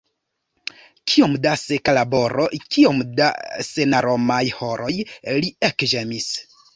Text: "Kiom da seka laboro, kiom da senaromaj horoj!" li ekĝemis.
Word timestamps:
"Kiom 1.11 1.33
da 1.41 1.51
seka 1.63 1.93
laboro, 1.97 2.45
kiom 2.75 3.01
da 3.19 3.27
senaromaj 3.67 4.39
horoj!" 4.63 4.89
li 5.45 5.53
ekĝemis. 5.71 6.31